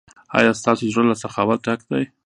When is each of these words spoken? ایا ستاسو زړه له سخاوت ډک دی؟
ایا 0.37 0.51
ستاسو 0.59 0.83
زړه 0.93 1.05
له 1.11 1.15
سخاوت 1.23 1.59
ډک 1.67 1.81
دی؟ 1.89 2.03